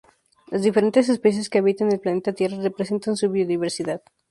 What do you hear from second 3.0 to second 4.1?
su biodiversidad.